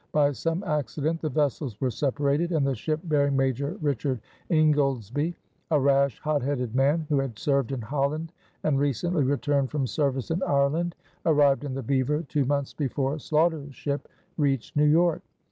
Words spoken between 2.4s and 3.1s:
and the ship